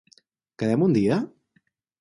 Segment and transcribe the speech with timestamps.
[0.63, 1.21] Quedem un dia?